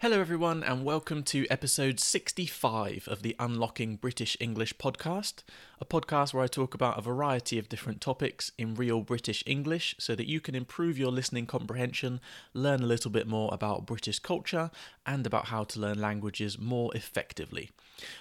[0.00, 5.42] Hello, everyone, and welcome to episode 65 of the Unlocking British English podcast,
[5.80, 9.96] a podcast where I talk about a variety of different topics in real British English
[9.98, 12.20] so that you can improve your listening comprehension,
[12.54, 14.70] learn a little bit more about British culture,
[15.04, 17.72] and about how to learn languages more effectively.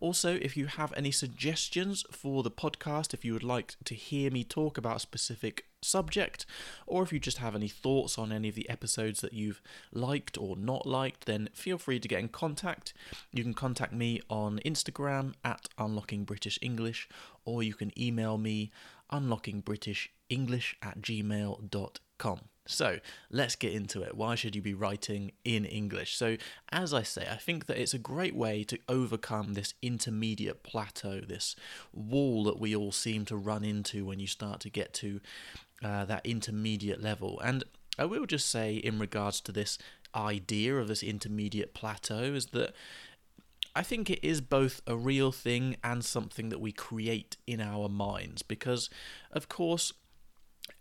[0.05, 4.31] Also, if you have any suggestions for the podcast, if you would like to hear
[4.31, 6.45] me talk about a specific subject,
[6.87, 9.63] or if you just have any thoughts on any of the episodes that you've
[9.95, 12.93] liked or not liked, then feel free to get in contact.
[13.33, 17.09] You can contact me on Instagram at Unlocking British English,
[17.47, 18.73] or you can email me
[19.11, 22.41] unlockingbritishenglish at gmail.com.
[22.67, 22.99] So
[23.31, 24.17] let's get into it.
[24.17, 26.17] Why should you be writing in English?
[26.17, 26.37] So,
[26.73, 31.21] as I say, I think that it's a great way to overcome this intermediate plateau,
[31.21, 31.55] this
[31.93, 35.21] wall that we all seem to run into when you start to get to
[35.83, 37.39] uh, that intermediate level.
[37.41, 37.65] And
[37.99, 39.77] I will just say, in regards to this
[40.15, 42.75] idea of this intermediate plateau, is that
[43.77, 47.89] I think it is both a real thing and something that we create in our
[47.89, 48.89] minds because,
[49.33, 49.93] of course,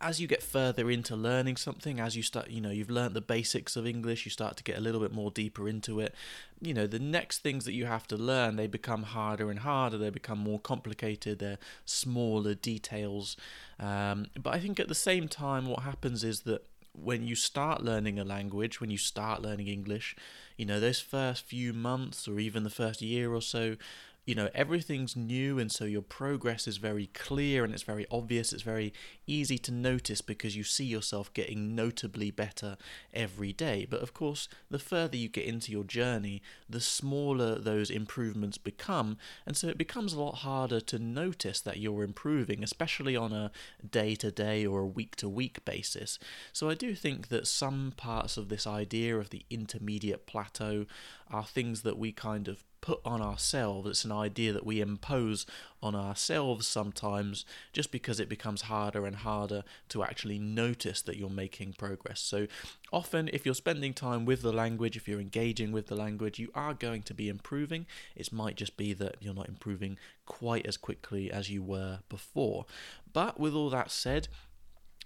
[0.04, 3.22] as you get further into learning something, as you start, you know, you've learned the
[3.22, 6.14] basics of English, you start to get a little bit more deeper into it.
[6.62, 9.98] You know, the next things that you have to learn, they become harder and harder,
[9.98, 13.38] they become more complicated, they're smaller details.
[13.80, 17.82] Um, but I think at the same time, what happens is that when you start
[17.82, 20.16] learning a language, when you start learning English,
[20.58, 23.78] you know, those first few months or even the first year or so,
[24.26, 28.54] you know everything's new and so your progress is very clear and it's very obvious
[28.54, 28.94] it's very
[29.28, 32.78] easy to notice because you see yourself getting notably better
[33.14, 33.86] every day.
[33.90, 39.18] But of course the further you get into your journey the smaller those improvements become
[39.46, 43.52] and so it becomes a lot harder to notice that you're improving especially on a
[43.90, 46.18] day to day or a week to week basis.
[46.54, 50.86] So i do think that some parts of this idea of the intermediate plateau
[51.30, 53.88] are things that we kind of put on ourselves.
[53.88, 55.46] It's an idea that we impose
[55.82, 61.30] on ourselves sometimes just because it becomes harder and harder to actually notice that you're
[61.30, 62.20] making progress.
[62.20, 62.46] So,
[62.92, 66.50] often, if you're spending time with the language, if you're engaging with the language, you
[66.54, 67.86] are going to be improving.
[68.18, 72.66] It might just be that you're not improving quite as quickly as you were before.
[73.14, 74.28] But with all that said,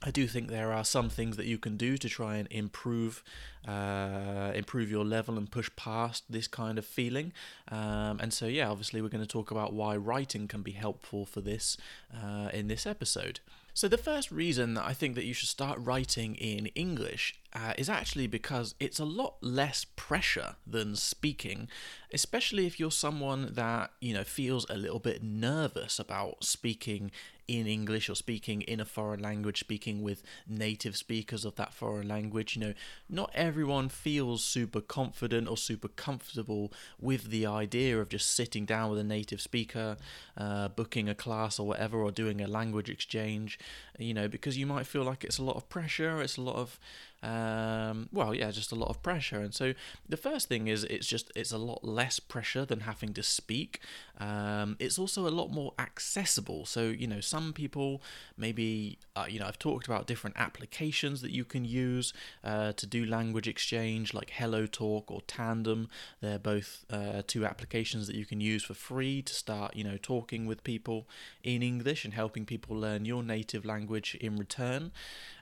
[0.03, 3.23] I do think there are some things that you can do to try and improve
[3.67, 7.33] uh, improve your level and push past this kind of feeling.
[7.69, 11.25] Um, and so, yeah, obviously, we're going to talk about why writing can be helpful
[11.25, 11.77] for this
[12.15, 13.41] uh, in this episode.
[13.73, 17.73] So, the first reason that I think that you should start writing in English uh,
[17.77, 21.67] is actually because it's a lot less pressure than speaking,
[22.13, 27.11] especially if you're someone that you know feels a little bit nervous about speaking
[27.47, 32.07] in English or speaking in a foreign language, speaking with native speakers of that foreign
[32.07, 32.55] language.
[32.55, 32.73] You know,
[33.09, 38.89] not everyone feels super confident or super comfortable with the idea of just sitting down
[38.89, 39.97] with a native speaker,
[40.35, 43.57] uh, booking a class or whatever, or doing a language exchange.
[43.97, 46.55] You know, because you might feel like it's a lot of pressure, it's a lot
[46.55, 46.79] of
[47.23, 49.39] um, well, yeah, just a lot of pressure.
[49.39, 49.73] And so
[50.07, 53.79] the first thing is it's just it's a lot less pressure than having to speak.
[54.19, 56.65] Um, it's also a lot more accessible.
[56.65, 58.03] So you know, some people
[58.37, 62.85] maybe uh, you know I've talked about different applications that you can use uh, to
[62.85, 65.89] do language exchange, like HelloTalk or Tandem.
[66.21, 69.97] They're both uh, two applications that you can use for free to start you know
[69.97, 71.07] talking with people
[71.43, 74.91] in English and helping people learn your native language in return.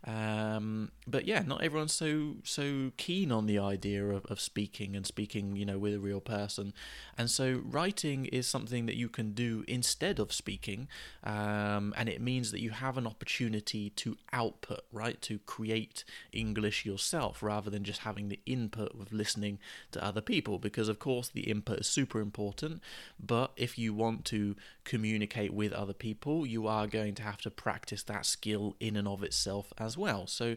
[0.05, 5.05] Um, but yeah, not everyone's so so keen on the idea of, of speaking and
[5.05, 6.73] speaking, you know, with a real person.
[7.17, 10.87] And so writing is something that you can do instead of speaking,
[11.23, 16.85] um, and it means that you have an opportunity to output, right, to create English
[16.85, 19.59] yourself rather than just having the input of listening
[19.91, 20.59] to other people.
[20.59, 22.81] Because of course the input is super important,
[23.19, 27.49] but if you want to communicate with other people, you are going to have to
[27.49, 30.27] practice that skill in and of itself as well.
[30.27, 30.55] So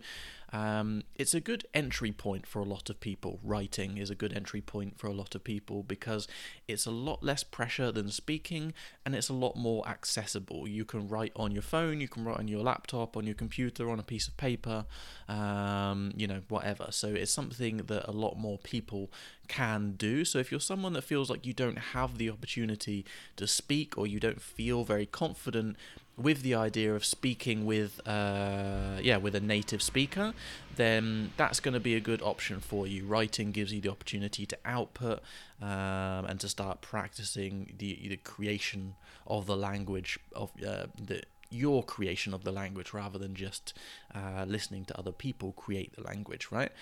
[0.53, 3.41] um, it's a good entry point for a lot of people.
[3.43, 6.29] Writing is a good entry point for a lot of people because
[6.67, 8.73] it's a lot less pressure than speaking
[9.05, 10.69] and it's a lot more accessible.
[10.69, 13.91] You can write on your phone, you can write on your laptop, on your computer,
[13.91, 14.87] on a piece of paper,
[15.29, 16.89] um, you know, whatever.
[16.91, 19.11] So it's something that a lot more people
[19.49, 20.25] can do.
[20.25, 23.05] So if you're someone that feels like you don't have the opportunity
[23.37, 25.77] to speak or you don't feel very confident
[26.19, 30.35] with the idea of speaking with uh, yeah with a native speaker
[30.75, 34.45] then that's going to be a good option for you writing gives you the opportunity
[34.45, 35.21] to output
[35.63, 38.95] um, and to start practicing the, the creation
[39.27, 43.73] of the language of uh, the your creation of the language rather than just
[44.15, 46.73] uh, listening to other people create the language right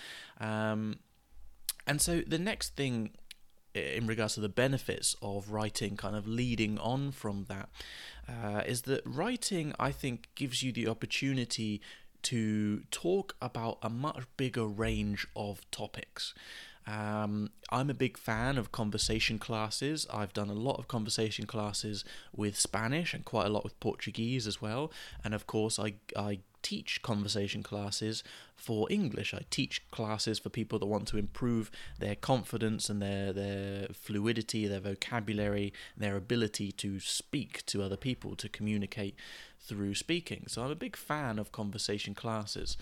[0.41, 0.97] um,
[1.87, 3.11] and so the next thing
[3.73, 7.69] in regards to the benefits of writing, kind of leading on from that,
[8.27, 11.81] uh, is that writing, I think, gives you the opportunity
[12.23, 16.33] to talk about a much bigger range of topics.
[16.87, 20.07] Um, I'm a big fan of conversation classes.
[20.11, 24.47] I've done a lot of conversation classes with Spanish and quite a lot with Portuguese
[24.47, 24.91] as well.
[25.23, 28.23] And of course, I, I teach conversation classes
[28.55, 29.33] for English.
[29.33, 31.69] I teach classes for people that want to improve
[31.99, 38.35] their confidence and their their fluidity, their vocabulary, their ability to speak to other people,
[38.37, 39.15] to communicate
[39.67, 40.45] through speaking.
[40.47, 42.77] So I'm a big fan of conversation classes.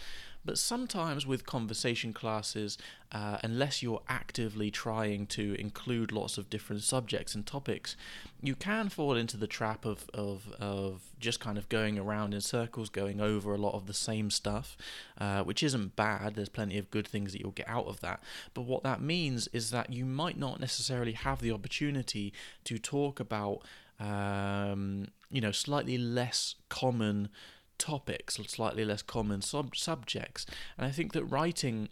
[0.46, 2.78] But sometimes with conversation classes,
[3.12, 7.98] uh, unless you're actively trying to include lots of different subjects and topics,
[8.44, 12.42] you can fall into the trap of, of, of just kind of going around in
[12.42, 14.78] circles, going over a lot of the same stuff,
[15.20, 16.36] uh, which isn't bad.
[16.36, 18.22] There's plenty of good things that you'll get out of that.
[18.54, 22.34] But what that means is that you might not necessarily have the opportunity
[22.66, 23.62] to talk about,
[24.00, 27.30] um, you know, slightly less common
[27.78, 30.46] topics, slightly less common sub- subjects.
[30.78, 31.90] And I think that writing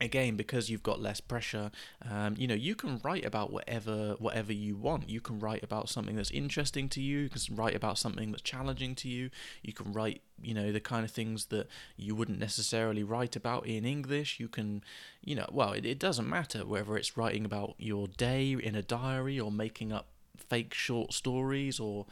[0.00, 1.70] again because you've got less pressure
[2.10, 5.08] um, you know you can write about whatever whatever you want.
[5.08, 8.42] You can write about something that's interesting to you you can write about something that's
[8.42, 9.30] challenging to you.
[9.62, 13.66] You can write you know the kind of things that you wouldn't necessarily write about
[13.66, 14.38] in english.
[14.38, 14.84] You can
[15.22, 18.82] you know well it, it doesn't matter whether it's writing about your day in a
[18.82, 22.06] diary or making up fake short stories or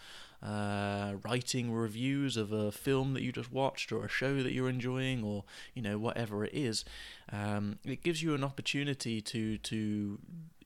[0.44, 4.68] uh, writing reviews of a film that you just watched or a show that you're
[4.68, 5.44] enjoying or
[5.74, 6.84] you know whatever it is
[7.32, 10.18] um, it gives you an opportunity to to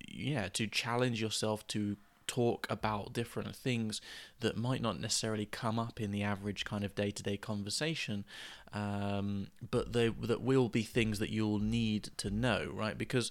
[0.07, 1.97] yeah to challenge yourself to
[2.27, 4.01] talk about different things
[4.41, 8.25] that might not necessarily come up in the average kind of day-to-day conversation
[8.73, 12.99] um, but they that will be things that you'll need to know right?
[12.99, 13.31] Because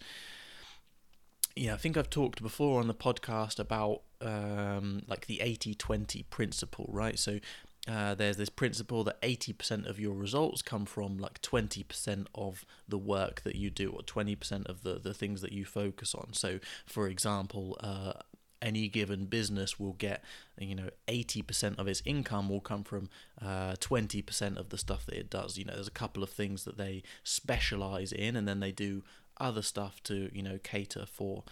[1.58, 6.24] yeah, I think I've talked before on the podcast about um, like the 80 20
[6.24, 7.18] principle, right?
[7.18, 7.40] So
[7.88, 12.98] uh, there's this principle that 80% of your results come from like 20% of the
[12.98, 16.34] work that you do or 20% of the, the things that you focus on.
[16.34, 18.14] So, for example, uh,
[18.62, 20.24] any given business will get,
[20.60, 23.10] you know, 80% of its income will come from
[23.42, 25.58] uh, 20% of the stuff that it does.
[25.58, 29.04] You know, there's a couple of things that they specialize in and then they do
[29.40, 31.44] other stuff to you know cater for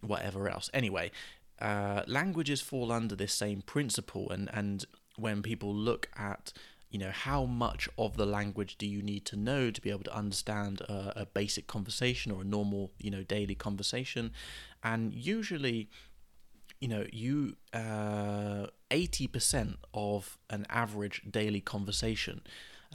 [0.00, 0.70] whatever else.
[0.74, 1.10] Anyway,
[1.60, 4.84] uh, languages fall under this same principle, and and
[5.16, 6.52] when people look at
[6.90, 10.04] you know how much of the language do you need to know to be able
[10.04, 14.32] to understand a, a basic conversation or a normal you know daily conversation,
[14.82, 15.88] and usually
[16.80, 22.42] you know you uh, 80% of an average daily conversation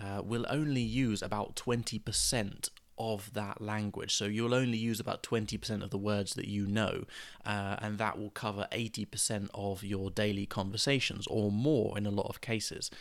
[0.02, 4.14] uh, will only use about 20% of that language.
[4.14, 7.06] So you'll only use about 20% of the words that you know,
[7.46, 12.28] uh, and that will cover 80% of your daily conversations or more in a lot
[12.28, 12.92] of cases,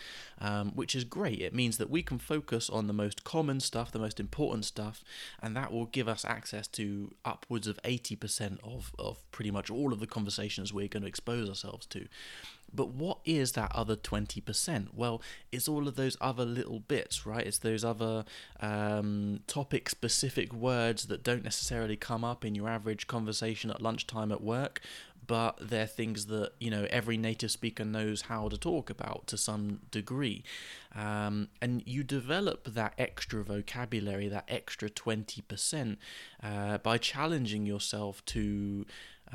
[0.40, 1.40] um, which is great.
[1.40, 5.02] It means that we can focus on the most common stuff, the most important stuff,
[5.42, 9.92] and that will give us access to upwards of 80% of, of pretty much all
[9.92, 12.06] of the conversations we're going to expose ourselves to.
[12.72, 14.88] But what is that other 20%?
[14.94, 17.46] Well, it's all of those other little bits, right?
[17.46, 18.25] It's those other
[18.60, 24.30] um, topic specific words that don't necessarily come up in your average conversation at lunchtime
[24.32, 24.80] at work,
[25.28, 29.37] but they're things that you know every native speaker knows how to talk about to
[29.37, 30.42] some degree
[30.96, 35.96] um, and you develop that extra vocabulary that extra 20%
[36.42, 38.84] uh, by challenging yourself to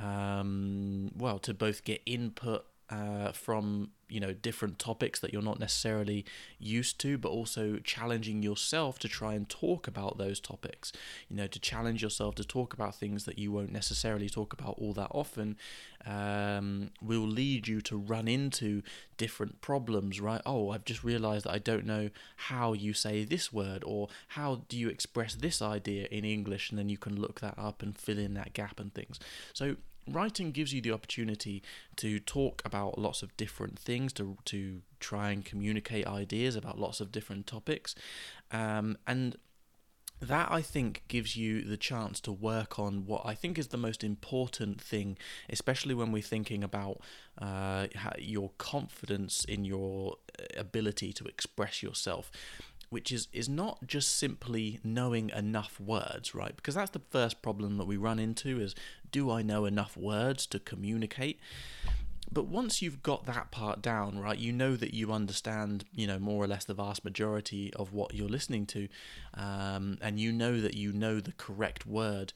[0.01, 5.59] um, well to both get input uh, from you know different topics that you're not
[5.59, 6.23] necessarily
[6.59, 10.91] used to but also challenging yourself to try and talk about those topics.
[11.29, 14.75] You know to challenge yourself to talk about things that you won't necessarily talk about
[14.77, 15.57] all that often
[16.05, 18.83] um, will lead you to run into
[19.17, 20.41] different problems right?
[20.45, 24.63] Oh i've just realized that i don't know how you say this word or how
[24.67, 26.69] do you express this idea in english?
[26.69, 29.19] And then you can look that up and fill in that gap and things.
[29.53, 31.63] So writing gives you the opportunity
[31.95, 37.01] to talk about lots of different things to to try and communicate ideas about lots
[37.01, 37.95] of different topics
[38.51, 39.37] um, and
[40.21, 43.77] that I think gives you the chance to work on what I think is the
[43.77, 45.17] most important thing,
[45.49, 47.01] especially when we're thinking about
[47.37, 50.15] uh, your confidence in your
[50.57, 52.31] ability to express yourself
[52.93, 56.55] which is is not just simply knowing enough words, right?
[56.55, 58.75] Because that's the first problem that we run into is
[59.13, 61.39] do I know enough words to communicate?
[62.29, 66.17] But once you've got that part down, right, you know that you understand, you know,
[66.19, 68.89] more or less the vast majority of what you're listening to,
[69.35, 72.33] um, and you know that you know the correct word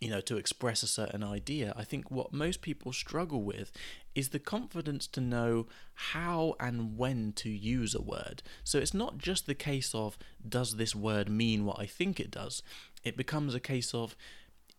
[0.00, 1.74] you know, to express a certain idea.
[1.76, 3.70] I think what most people struggle with
[4.14, 8.42] is the confidence to know how and when to use a word.
[8.64, 10.16] So it's not just the case of,
[10.48, 12.62] does this word mean what I think it does?
[13.04, 14.16] It becomes a case of,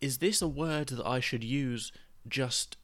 [0.01, 1.91] is this a word that I should use
[2.27, 2.77] just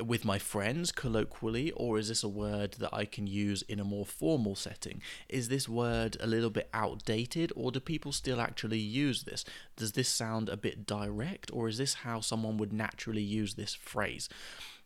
[0.00, 3.84] with my friends colloquially, or is this a word that I can use in a
[3.84, 5.02] more formal setting?
[5.28, 9.44] Is this word a little bit outdated, or do people still actually use this?
[9.76, 13.74] Does this sound a bit direct, or is this how someone would naturally use this
[13.74, 14.28] phrase?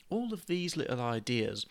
[0.09, 1.67] All of these little ideas.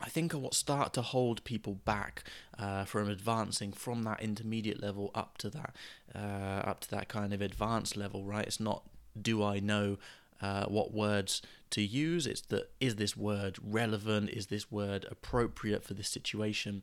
[0.00, 2.24] I think are what start to hold people back
[2.58, 5.74] uh, from advancing from that intermediate level up to that
[6.14, 6.18] uh,
[6.68, 8.46] up to that kind of advanced level, right?
[8.46, 8.82] It's not
[9.20, 9.98] do I know
[10.40, 12.26] uh, what words to use.
[12.26, 14.30] It's that is this word relevant?
[14.30, 16.82] Is this word appropriate for this situation?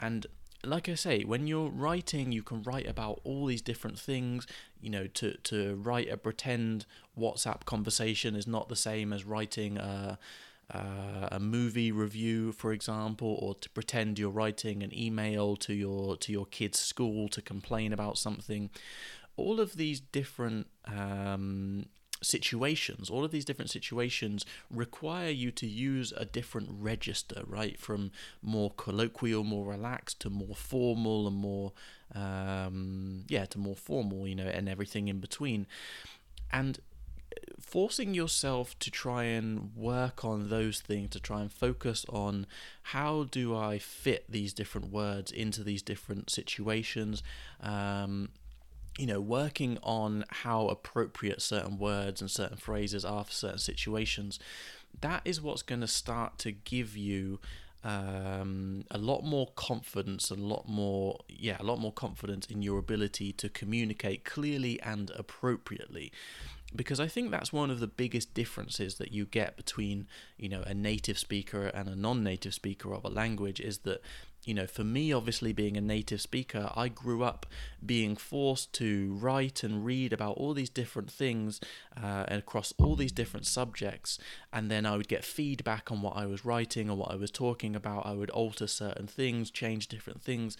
[0.00, 0.26] And
[0.64, 4.46] like I say, when you're writing, you can write about all these different things.
[4.80, 6.86] You know, to to write a pretend
[7.18, 10.18] WhatsApp conversation is not the same as writing a
[10.72, 16.16] uh, a movie review, for example, or to pretend you're writing an email to your
[16.16, 18.70] to your kid's school to complain about something.
[19.36, 21.86] All of these different um,
[22.22, 28.10] situations all of these different situations require you to use a different register right from
[28.40, 31.72] more colloquial more relaxed to more formal and more
[32.14, 35.66] um, yeah to more formal you know and everything in between
[36.50, 36.80] and
[37.60, 42.46] forcing yourself to try and work on those things to try and focus on
[42.82, 47.22] how do i fit these different words into these different situations
[47.60, 48.28] um,
[48.98, 54.38] you know, working on how appropriate certain words and certain phrases are for certain situations,
[55.00, 57.38] that is what's going to start to give you
[57.84, 62.78] um, a lot more confidence, a lot more, yeah, a lot more confidence in your
[62.78, 66.10] ability to communicate clearly and appropriately.
[66.74, 70.62] Because I think that's one of the biggest differences that you get between, you know,
[70.66, 74.02] a native speaker and a non-native speaker of a language is that
[74.46, 77.46] you know, for me, obviously being a native speaker, I grew up
[77.84, 81.60] being forced to write and read about all these different things
[82.00, 84.20] uh, across all these different subjects,
[84.52, 87.32] and then I would get feedback on what I was writing or what I was
[87.32, 88.06] talking about.
[88.06, 90.56] I would alter certain things, change different things,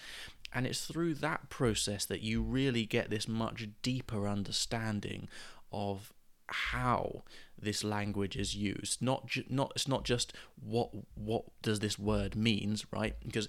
[0.52, 5.28] and it's through that process that you really get this much deeper understanding
[5.72, 6.12] of
[6.48, 7.22] how
[7.58, 9.02] this language is used.
[9.02, 13.14] Not ju- not it's not just what what does this word means right?
[13.24, 13.48] Because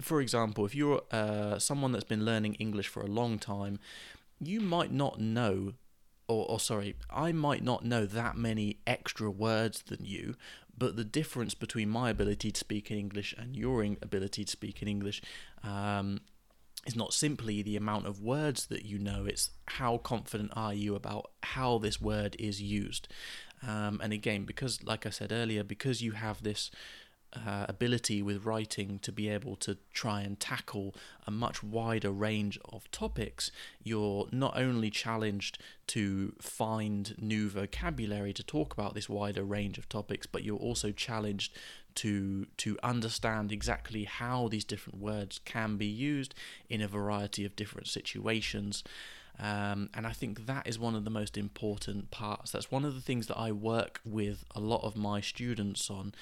[0.00, 3.78] for example, if you're uh, someone that's been learning English for a long time,
[4.40, 5.74] you might not know,
[6.28, 10.36] or, or sorry, I might not know that many extra words than you,
[10.76, 14.80] but the difference between my ability to speak in English and your ability to speak
[14.80, 15.20] in English
[15.64, 16.20] um,
[16.86, 20.94] is not simply the amount of words that you know, it's how confident are you
[20.94, 23.08] about how this word is used.
[23.66, 26.70] Um, and again, because, like I said earlier, because you have this
[27.34, 30.94] uh, ability with writing to be able to try and tackle
[31.26, 33.50] a much wider range of topics,
[33.82, 35.58] you're not only challenged
[35.88, 40.90] to find new vocabulary to talk about this wider range of topics, but you're also
[40.90, 41.52] challenged
[41.94, 46.34] to to understand exactly how these different words can be used
[46.68, 48.84] in a variety of different situations.
[49.40, 52.50] Um, and I think that is one of the most important parts.
[52.50, 56.12] That's one of the things that I work with a lot of my students on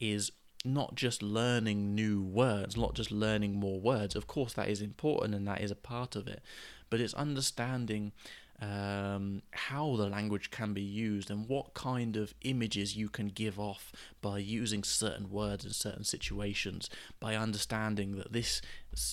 [0.00, 0.32] is
[0.66, 4.16] not just learning new words, not just learning more words.
[4.16, 6.42] Of course, that is important and that is a part of it,
[6.90, 8.12] but it's understanding
[8.60, 13.60] um, how the language can be used and what kind of images you can give
[13.60, 13.92] off
[14.22, 16.88] by using certain words in certain situations,
[17.20, 18.62] by understanding that this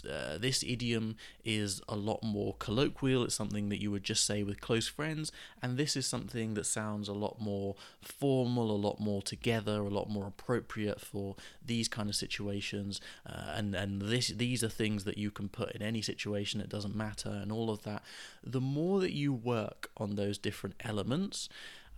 [0.10, 3.24] uh, this idiom is a lot more colloquial.
[3.24, 6.66] It's something that you would just say with close friends, and this is something that
[6.66, 11.36] sounds a lot more formal, a lot more together, a lot more appropriate for
[11.66, 13.02] these kind of situations.
[13.26, 16.62] Uh, and and this these are things that you can put in any situation.
[16.62, 18.04] It doesn't matter, and all of that.
[18.44, 21.50] The more that you work on those different elements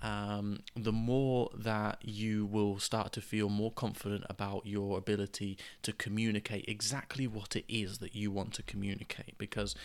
[0.01, 5.93] um, the more that you will start to feel more confident about your ability to
[5.93, 9.75] communicate exactly what it is that you want to communicate because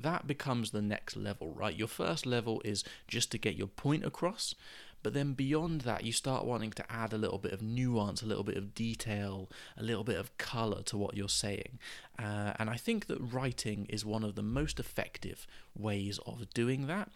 [0.00, 1.76] that becomes the next level, right?
[1.76, 4.54] Your first level is just to get your point across.
[5.02, 8.26] But then beyond that, you start wanting to add a little bit of nuance, a
[8.26, 11.78] little bit of detail, a little bit of color to what you're saying.
[12.18, 16.86] Uh, and I think that writing is one of the most effective ways of doing
[16.86, 17.10] that.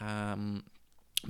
[0.00, 0.64] Um,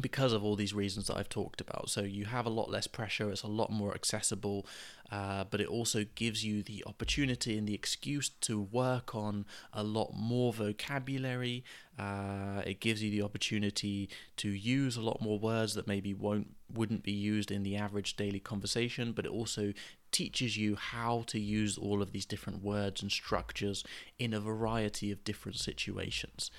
[0.01, 1.91] because of all these reasons that I've talked about.
[1.91, 4.67] So you have a lot less pressure, it's a lot more accessible,
[5.11, 9.83] uh, but it also gives you the opportunity and the excuse to work on a
[9.83, 11.65] lot more vocabulary.
[11.99, 16.49] Uh, it gives you the opportunity to use a lot more words that maybe won't
[16.73, 19.73] wouldn't be used in the average daily conversation, but it also
[20.13, 23.85] teaches you how to use all of these different words and structures
[24.19, 26.51] in a variety of different situations.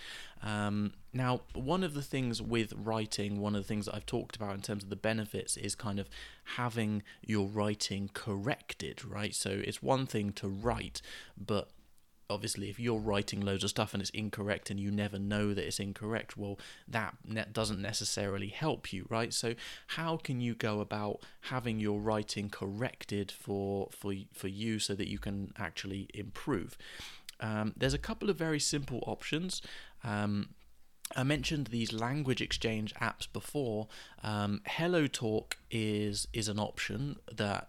[0.43, 4.35] Um, now, one of the things with writing, one of the things that I've talked
[4.35, 6.09] about in terms of the benefits is kind of
[6.55, 9.33] having your writing corrected, right?
[9.33, 11.01] So it's one thing to write,
[11.37, 11.69] but
[12.29, 15.65] obviously if you're writing loads of stuff and it's incorrect and you never know that
[15.65, 17.15] it's incorrect well that
[17.53, 19.33] doesn't necessarily help you right?
[19.33, 19.55] So
[19.87, 25.09] how can you go about having your writing corrected for for for you so that
[25.09, 26.77] you can actually improve?
[27.39, 29.61] Um, there's a couple of very simple options.
[30.03, 30.49] Um,
[31.15, 33.87] I mentioned these language exchange apps before.
[34.23, 37.67] Um, HelloTalk is is an option that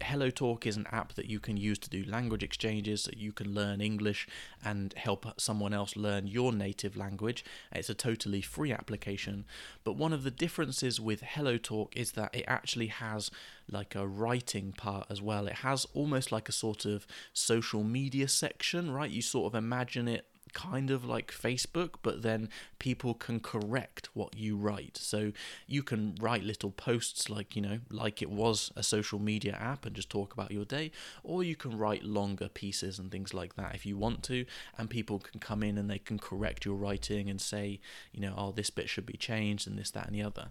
[0.00, 3.02] HelloTalk is an app that you can use to do language exchanges.
[3.02, 4.28] So you can learn English
[4.64, 7.44] and help someone else learn your native language.
[7.72, 9.46] It's a totally free application.
[9.82, 13.30] But one of the differences with HelloTalk is that it actually has
[13.70, 15.48] like a writing part as well.
[15.48, 19.10] It has almost like a sort of social media section, right?
[19.10, 24.34] You sort of imagine it kind of like Facebook, but then people can correct what
[24.34, 24.96] you write.
[24.96, 25.32] So
[25.66, 29.84] you can write little posts like, you know, like it was a social media app
[29.84, 30.92] and just talk about your day,
[31.22, 34.46] or you can write longer pieces and things like that if you want to,
[34.78, 37.78] and people can come in and they can correct your writing and say,
[38.12, 40.48] you know, oh, this bit should be changed and this, that, and the other.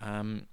[0.00, 0.46] Um,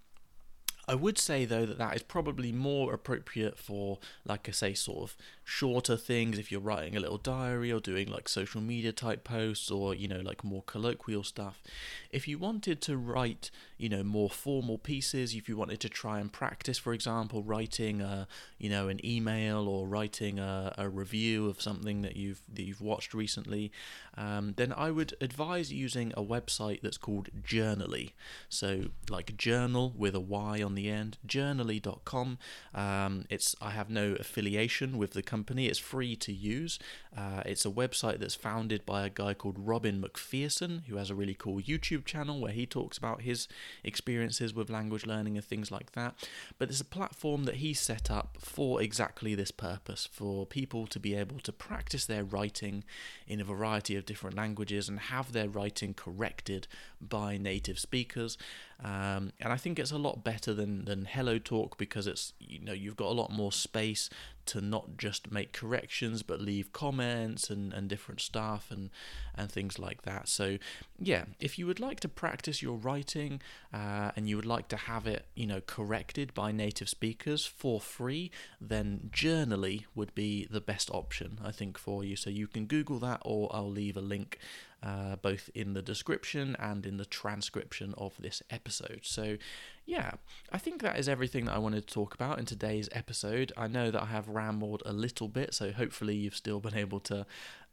[0.88, 5.04] I would say though that that is probably more appropriate for, like I say, sort
[5.04, 5.18] of
[5.52, 6.40] shorter things.
[6.40, 10.08] If you're writing a little diary or doing like social media type posts or you
[10.08, 11.62] know like more colloquial stuff.
[12.10, 16.20] If you wanted to write, you know, more formal pieces, if you wanted to try
[16.20, 21.50] and practice, for example, writing a, you know, an email or writing a, a review
[21.50, 23.72] of something that you've that you've watched recently,
[24.16, 28.14] um, then I would advise using a website that's called Journaly.
[28.48, 32.38] So like journal with a Y on the end, journaly.com.
[32.74, 35.41] Um, it's I have no affiliation with the company.
[35.68, 36.80] It's free to use.
[37.16, 41.16] Uh, it's a website that's founded by a guy called Robin MacPherson, who has a
[41.16, 43.48] really cool YouTube channel where he talks about his
[43.84, 46.16] experiences with language learning and things like that.
[46.58, 51.00] But it's a platform that he set up for exactly this purpose for people to
[51.00, 52.84] be able to practice their writing
[53.28, 56.68] in a variety of different languages and have their writing corrected
[57.00, 58.38] by native speakers.
[58.84, 62.74] Um, and I think it's a lot better than than HelloTalk because it's you know
[62.74, 64.10] you've got a lot more space
[64.44, 68.90] to not just make corrections but leave comments and, and different stuff and
[69.36, 70.28] and things like that.
[70.28, 70.58] So
[71.00, 73.42] yeah if you would like to practice your writing
[73.74, 77.80] uh, and you would like to have it you know corrected by native speakers for
[77.80, 82.16] free then journaly would be the best option i think for you.
[82.16, 84.38] So you can google that or i'll leave a link
[84.84, 89.02] uh, both in the description and in the transcription of this episode.
[89.04, 89.38] So,
[89.86, 90.12] yeah,
[90.52, 93.52] I think that is everything that I wanted to talk about in today's episode.
[93.56, 97.00] I know that I have rambled a little bit, so hopefully you've still been able
[97.02, 97.26] to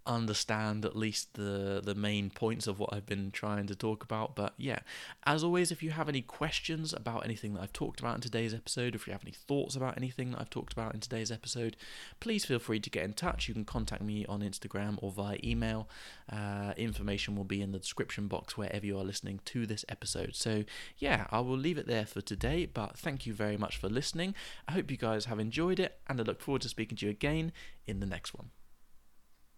[0.08, 4.34] understand at least the the main points of what I've been trying to talk about.
[4.34, 4.80] But yeah,
[5.24, 8.54] as always, if you have any questions about anything that I've talked about in today's
[8.54, 11.76] episode, if you have any thoughts about anything that I've talked about in today's episode,
[12.18, 13.46] please feel free to get in touch.
[13.46, 15.88] You can contact me on Instagram or via email.
[16.32, 20.34] Uh, information will be in the description box wherever you are listening to this episode.
[20.34, 20.64] So
[20.96, 22.66] yeah, I will leave it there for today.
[22.66, 24.34] But thank you very much for listening.
[24.66, 27.10] I hope you guys have enjoyed it, and I look forward to speaking to you
[27.10, 27.52] again
[27.86, 28.50] in the next one.